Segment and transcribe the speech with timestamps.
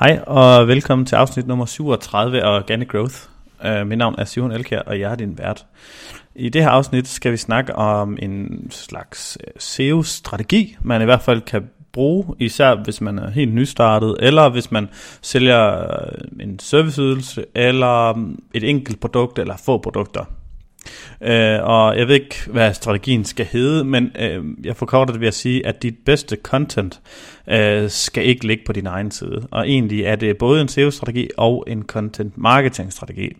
[0.00, 3.14] Hej og velkommen til afsnit nummer 37 af Organic Growth.
[3.64, 5.66] Uh, mit navn er Simon Elkjær, og jeg er din vært.
[6.34, 11.20] I det her afsnit skal vi snakke om en slags øh, SEO-strategi, man i hvert
[11.20, 14.88] fald kan bruge, især hvis man er helt nystartet, eller hvis man
[15.22, 20.24] sælger øh, en serviceydelse, eller mm, et enkelt produkt, eller få produkter.
[21.20, 25.28] Øh, og jeg ved ikke, hvad strategien skal hedde, men øh, jeg forkorter det ved
[25.28, 27.00] at sige, at dit bedste content
[27.48, 29.48] øh, skal ikke ligge på din egen side.
[29.50, 33.32] Og egentlig er det både en SEO-strategi og en content marketing-strategi.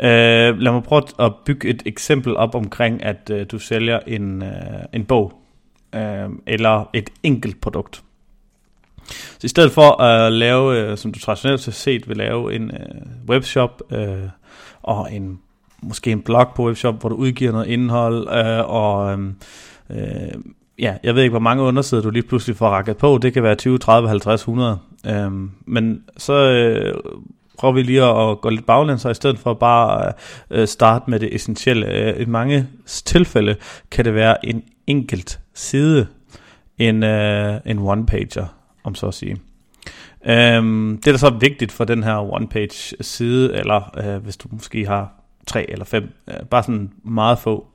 [0.00, 4.42] Øh, lad mig prøve at bygge et eksempel op omkring, at øh, du sælger en,
[4.42, 4.50] øh,
[4.92, 5.32] en bog,
[5.94, 8.02] øh, eller et enkelt produkt.
[9.10, 13.28] Så i stedet for at lave, øh, som du traditionelt set vil lave, en øh,
[13.28, 14.28] webshop uh,
[14.82, 15.40] og en
[15.82, 19.34] måske en blog på webshop, hvor du udgiver noget indhold, øh, og øhm,
[19.90, 20.34] øh,
[20.78, 23.42] ja, jeg ved ikke, hvor mange undersider du lige pludselig får rakket på, det kan
[23.42, 25.30] være 20, 30, 50, 100, øh,
[25.66, 26.94] men så øh,
[27.58, 30.12] prøver vi lige at, gå lidt baglæns, og i stedet for bare
[30.50, 31.86] øh, starte med det essentielle.
[31.86, 33.56] Øh, I mange tilfælde
[33.90, 36.06] kan det være en enkelt side,
[36.78, 38.46] en, øh, en one-pager,
[38.84, 39.36] om så at sige.
[40.26, 44.48] Øhm, det, der så er vigtigt for den her one-page side, eller øh, hvis du
[44.50, 45.12] måske har
[45.46, 47.66] tre eller fem, øh, bare sådan meget få.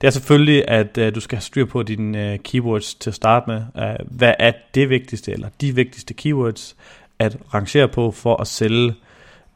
[0.00, 3.14] Det er selvfølgelig, at øh, du skal have styr på dine øh, keywords til at
[3.14, 3.62] starte med.
[3.76, 6.76] Øh, hvad er det vigtigste, eller de vigtigste keywords
[7.18, 8.94] at rangere på for at sælge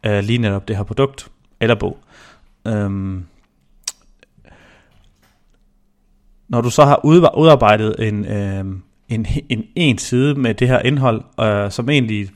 [0.06, 1.98] øh, lige netop det her produkt eller bog.
[2.64, 3.26] Um,
[6.48, 8.64] når du så har udarbejdet en, øh,
[9.08, 12.30] en, en, en side med det her indhold, øh, som egentlig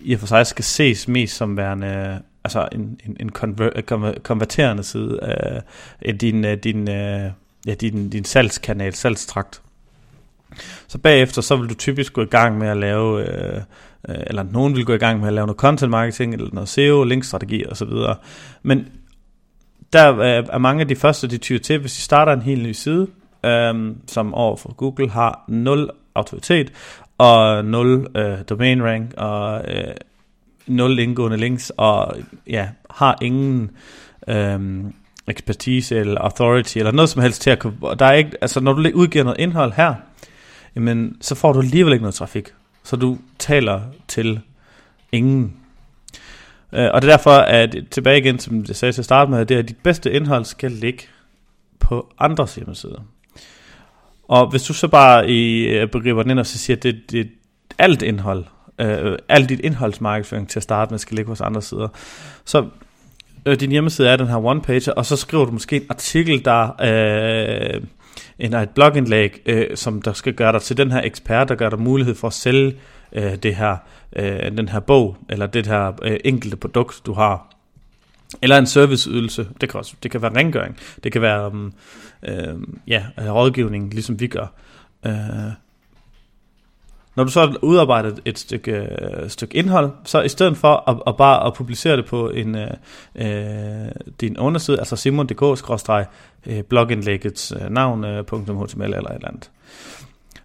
[0.00, 4.82] i og for sig skal ses mest som værende altså en, en, en konver, konverterende
[4.82, 5.18] side
[6.00, 7.30] af din, øh, din, øh,
[7.66, 9.62] ja, din, din salgskanal, salgstrakt.
[10.86, 13.60] Så bagefter, så vil du typisk gå i gang med at lave, øh,
[14.08, 16.68] øh eller nogen vil gå i gang med at lave noget content marketing, eller noget
[16.68, 17.88] SEO, linkstrategi osv.
[18.62, 18.88] Men
[19.92, 22.72] der er mange af de første, de tyrer til, hvis de starter en helt ny
[22.72, 23.06] side,
[23.44, 26.72] øh, som over for Google har 0 autoritet,
[27.18, 29.94] og 0 øh, domain rank, og øh,
[30.66, 32.16] nul indgående links, og
[32.46, 33.70] ja, har ingen
[34.28, 34.94] øhm,
[35.28, 38.72] ekspertise eller authority, eller noget som helst til at kunne, der er ikke, altså når
[38.72, 39.94] du udgiver noget indhold her,
[40.76, 42.48] jamen, så får du alligevel ikke noget trafik.
[42.84, 44.40] Så du taler til
[45.12, 45.56] ingen.
[46.72, 49.46] Øh, og det er derfor, at tilbage igen, som jeg sagde til at starte med,
[49.46, 51.02] det er, at dit bedste indhold skal ligge
[51.80, 53.00] på andres hjemmesider.
[54.28, 57.10] Og hvis du så bare i øh, begriber den ind og så siger, at det,
[57.10, 57.30] det,
[57.78, 58.44] alt indhold
[58.80, 61.88] øh, alt dit indholdsmarkedsføring til at starte med skal ligge hos andre sider.
[62.44, 62.66] Så
[63.46, 66.44] øh, din hjemmeside er den her one page, og så skriver du måske en artikel,
[66.44, 66.68] der
[67.74, 67.82] øh,
[68.38, 71.70] en, et blogindlæg, øh, som der skal gøre dig til den her ekspert, der gør
[71.70, 72.76] dig mulighed for at sælge
[73.12, 73.76] øh, det her,
[74.16, 77.50] øh, den her bog, eller det her øh, enkelte produkt, du har.
[78.42, 81.72] Eller en serviceydelse, det kan, også, det kan være rengøring, det kan være mm,
[82.22, 82.54] øh,
[82.86, 84.46] ja, rådgivning, ligesom vi gør.
[85.06, 85.12] Øh,
[87.16, 90.96] når du så har udarbejdet et stykke, øh, stykke indhold, så i stedet for at,
[91.06, 92.70] at bare at publicere det på en, øh,
[93.14, 93.88] øh
[94.20, 99.50] din underside, altså simon.dk-blogindlæggets øh, øh, navn, øh, .html eller et eller andet,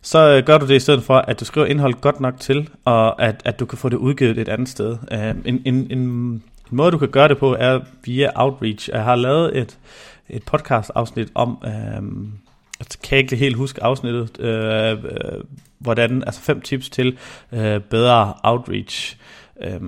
[0.01, 2.69] så øh, gør du det i stedet for, at du skriver indhold godt nok til,
[2.85, 4.97] og at, at du kan få det udgivet et andet sted.
[5.11, 8.89] Øh, en, en, en, en måde, du kan gøre det på, er via outreach.
[8.89, 9.77] Jeg har lavet et,
[10.29, 11.57] et podcast afsnit om...
[11.65, 12.01] Øh,
[12.79, 15.43] jeg kan ikke helt huske afsnittet, øh, øh,
[15.79, 17.17] hvordan, altså fem tips til
[17.51, 19.17] øh, bedre outreach.
[19.61, 19.81] Øh,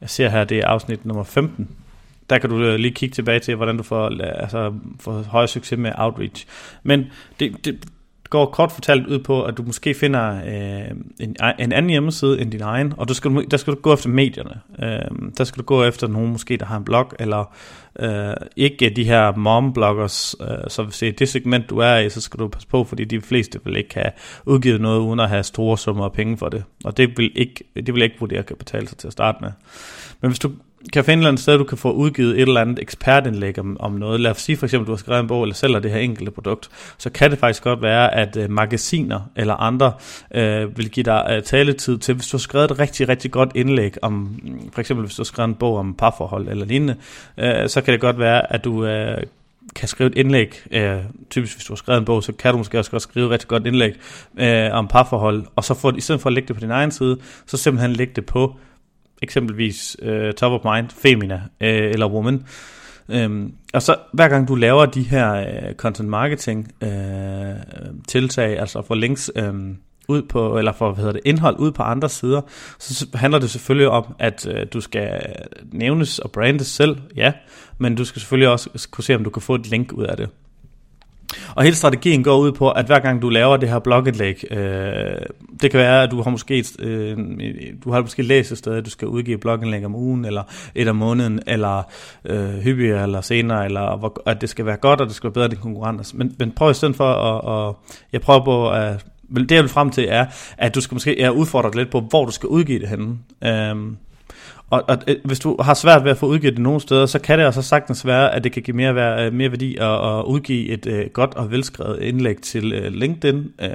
[0.00, 1.68] jeg ser her, det er afsnit nummer 15.
[2.30, 5.78] Der kan du øh, lige kigge tilbage til, hvordan du får, altså, får højere succes
[5.78, 6.46] med outreach.
[6.82, 7.04] Men
[7.40, 7.84] det, det,
[8.30, 12.50] går kort fortalt ud på, at du måske finder øh, en, en anden hjemmeside end
[12.50, 14.60] din egen, og du skal, der skal du gå efter medierne.
[14.82, 17.54] Øh, der skal du gå efter nogen måske, der har en blog, eller
[17.98, 20.34] øh, ikke de her mom-bloggers.
[20.40, 22.84] Øh, så hvis det er det segment, du er i, så skal du passe på,
[22.84, 24.10] fordi de fleste vil ikke have
[24.46, 26.64] udgivet noget, uden at have store summer af penge for det.
[26.84, 29.50] Og det vil ikke, det vil ikke vurdere kan betale sig til at starte med.
[30.20, 30.50] Men hvis du
[30.92, 33.76] kan finde et eller andet sted, du kan få udgivet et eller andet ekspertindlæg om,
[33.80, 34.20] om noget.
[34.20, 36.30] Lad os sige for eksempel, du har skrevet en bog eller sælger det her enkelte
[36.30, 39.92] produkt, så kan det faktisk godt være, at øh, magasiner eller andre
[40.34, 43.50] øh, vil give dig øh, taletid til, hvis du har skrevet et rigtig, rigtig godt
[43.54, 44.40] indlæg om,
[44.72, 46.96] for eksempel hvis du har skrevet en bog om parforhold eller lignende,
[47.38, 49.22] øh, så kan det godt være, at du øh,
[49.76, 50.98] kan skrive et indlæg, øh,
[51.30, 53.30] typisk hvis du har skrevet en bog, så kan du måske også godt skrive et
[53.30, 53.92] rigtig godt indlæg
[54.38, 56.90] øh, om parforhold, og så få, i stedet for at lægge det på din egen
[56.90, 58.56] side, så simpelthen lægge det på
[59.24, 62.46] eksempelvis øh, top of mind, femina øh, eller woman.
[63.08, 66.90] Øhm, og så hver gang du laver de her øh, content marketing øh,
[68.08, 69.54] tiltag, altså for links øh,
[70.08, 72.40] ud på, eller for, hvad hedder det, indhold ud på andre sider,
[72.78, 75.20] så handler det selvfølgelig om, at øh, du skal
[75.72, 77.32] nævnes og brandes selv, ja,
[77.78, 80.16] men du skal selvfølgelig også kunne se, om du kan få et link ud af
[80.16, 80.28] det.
[81.54, 84.58] Og hele strategien går ud på, at hver gang du laver det her blogindlæg, øh,
[85.62, 87.18] det kan være, at du har måske, øh,
[87.84, 90.42] du har måske læst et sted, at du skal udgive blogindlæg om ugen, eller
[90.74, 91.82] et om måneden, eller
[92.24, 95.34] øh, hyppigere, eller senere, eller hvor, at det skal være godt, og det skal være
[95.34, 96.12] bedre end konkurrenter.
[96.14, 97.74] Men, men prøv i stedet for at, at
[98.12, 99.04] jeg prøver på at
[99.48, 100.26] det jeg vil frem til er,
[100.58, 103.18] at du skal måske er dig lidt på, hvor du skal udgive det henne.
[103.44, 103.96] Øhm,
[104.70, 107.18] og, og øh, hvis du har svært ved at få udgivet det nogle steder, så
[107.18, 110.24] kan det også sagtens være, at det kan give mere, øh, mere værdi at, at
[110.24, 113.52] udgive et uh, godt og velskrevet indlæg til uh, LinkedIn.
[113.62, 113.68] Uh,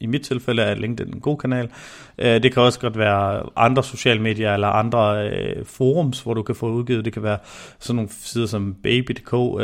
[0.00, 1.68] I mit tilfælde er LinkedIn en god kanal.
[2.18, 6.42] Uh, det kan også godt være andre sociale medier eller andre uh, forums, hvor du
[6.42, 7.04] kan få udgivet.
[7.04, 7.38] Det kan være
[7.78, 9.60] sådan nogle sider som baby.dk uh,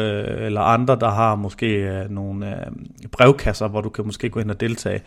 [0.47, 4.51] eller andre, der har måske uh, nogle uh, brevkasser, hvor du kan måske gå ind
[4.51, 5.01] og deltage.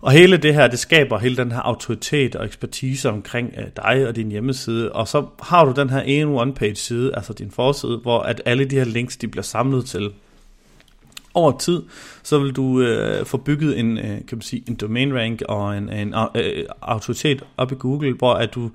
[0.00, 4.08] Og hele det her, det skaber hele den her autoritet og ekspertise omkring øh, dig
[4.08, 4.92] og din hjemmeside.
[4.92, 8.64] Og så har du den her ene one-page side, altså din forside, hvor at alle
[8.64, 10.10] de her links, de bliver samlet til.
[11.34, 11.82] Over tid,
[12.22, 15.78] så vil du øh, få bygget en, øh, kan man sige, en domain rank og
[15.78, 18.70] en, en øh, autoritet op i Google, hvor at du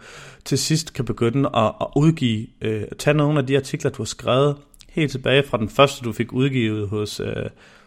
[0.46, 4.06] til sidst kan begynde at, at udgive, øh, tage nogle af de artikler, du har
[4.06, 4.56] skrevet,
[4.90, 7.46] helt tilbage fra den første, du fik udgivet hos, øh,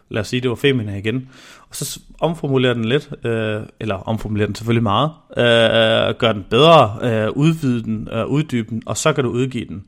[0.09, 1.29] lad os sige, det var Femina igen,
[1.69, 6.97] og så omformulerer den lidt, øh, eller omformulerer den selvfølgelig meget, øh, gør den bedre,
[7.03, 9.83] øh, udvide den, øh, uddybe den, og så kan du udgive den.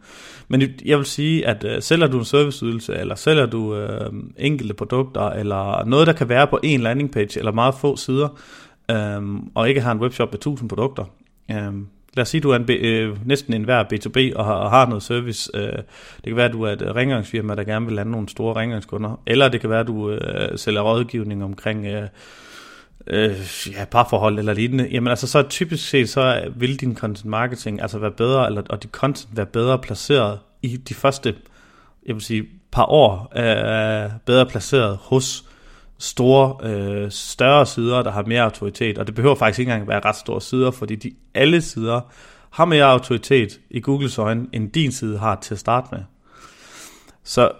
[0.48, 4.74] Men jeg vil sige, at øh, sælger du en serviceydelse, eller sælger du øh, enkelte
[4.74, 8.40] produkter, eller noget, der kan være på en landing page, eller meget få sider,
[8.92, 9.22] øh,
[9.56, 11.06] og ikke har en webshop med 1000 produkter,
[11.52, 11.74] øh,
[12.14, 14.86] lad os sige, du er en, øh, næsten en hver B2B og har, og har
[14.86, 15.52] noget service.
[15.54, 15.78] Øh,
[16.16, 19.22] det kan være, at du er et rengøringsfirma, der gerne vil lande nogle store rengøringskunder.
[19.26, 22.08] Eller det kan være, at du øh, sælger rådgivning omkring øh,
[23.08, 23.36] øh,
[23.72, 24.90] ja, parforhold eller lignende.
[24.92, 28.84] Jamen altså, så typisk set, så vil din content marketing altså være bedre, eller, og
[28.84, 31.36] dit content være bedre placeret i de første,
[32.06, 35.46] jeg vil sige, par år, øh, bedre placeret hos
[36.02, 40.02] store, øh, større sider, der har mere autoritet, og det behøver faktisk ikke engang være
[40.06, 42.02] ret store sider, fordi de alle sider
[42.50, 46.00] har mere autoritet i Googles øjne, end din side har til at starte med.
[47.24, 47.52] Så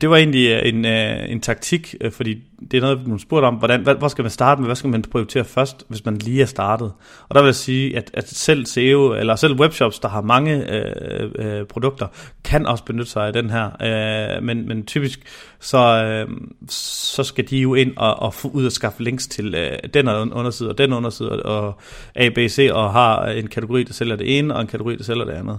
[0.00, 3.46] det var egentlig øh, en, øh, en taktik, øh, fordi det er noget, man spurgte
[3.46, 6.16] om, hvordan, hvad, hvor skal man starte med, hvad skal man prioritere først, hvis man
[6.16, 6.92] lige er startet.
[7.28, 10.72] Og der vil jeg sige, at, at selv SEO, eller selv webshops, der har mange
[10.72, 12.06] øh, øh, produkter,
[12.44, 13.70] kan også benytte sig af den her.
[14.36, 15.20] Øh, men, men typisk,
[15.60, 16.28] så, øh,
[16.68, 20.08] så skal de jo ind og, og få ud og skaffe links til øh, den
[20.08, 21.80] underside og den underside, og
[22.14, 25.04] A, B, C, og har en kategori, der sælger det ene, og en kategori, der
[25.04, 25.58] sælger det andet.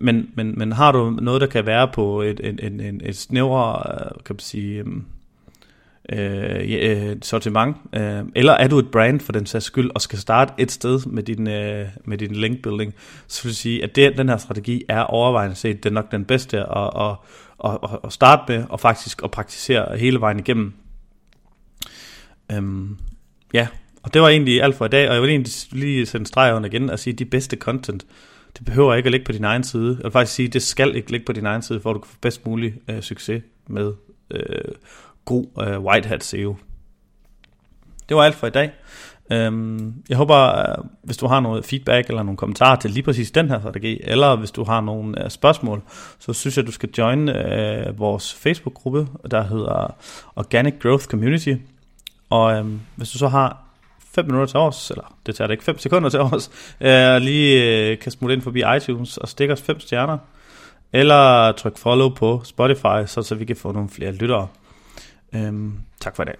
[0.00, 3.16] Men, men, men har du noget, der kan være på et, et, et, et, et
[3.16, 5.04] snævre, øh, kan man sige, øhm,
[6.12, 10.18] øh, øh, sortiment, øh, eller er du et brand for den sags skyld, og skal
[10.18, 12.94] starte et sted med din, øh, med din link building,
[13.26, 16.12] så vil jeg sige, at det, den her strategi er overvejende set, det er nok
[16.12, 17.16] den bedste at, at,
[17.64, 20.72] at, at, at starte med, og faktisk at praktisere hele vejen igennem.
[22.52, 22.96] Øhm,
[23.52, 23.68] ja,
[24.02, 26.54] og det var egentlig alt for i dag, og jeg vil egentlig lige sende streg
[26.54, 28.06] under igen og sige, at de bedste content,
[28.58, 29.94] det behøver ikke at ligge på din egen side.
[29.96, 32.00] Jeg vil faktisk sige, det skal ikke ligge på din egen side, for at du
[32.00, 33.92] kan få bedst mulig øh, succes med
[34.30, 34.74] øh,
[35.24, 36.56] god øh, white hat SEO.
[38.08, 38.72] Det var alt for i dag.
[39.32, 43.30] Øhm, jeg håber, øh, hvis du har noget feedback eller nogle kommentarer til lige præcis
[43.30, 45.82] den her strategi, eller hvis du har nogle øh, spørgsmål,
[46.18, 49.94] så synes jeg, du skal join øh, vores Facebook-gruppe, der hedder
[50.36, 51.54] Organic Growth Community.
[52.30, 53.67] Og øhm, hvis du så har
[54.14, 56.50] 5 minutter til os, eller det tager det ikke 5 sekunder til os,
[56.80, 60.18] øh, lige øh, kan smutte ind forbi iTunes og stikke os 5 stjerner,
[60.92, 64.48] eller tryk follow på Spotify, så, så vi kan få nogle flere lyttere.
[65.32, 66.36] Øhm, tak for i dag.